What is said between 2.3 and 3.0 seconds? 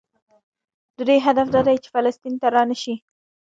ته رانشي.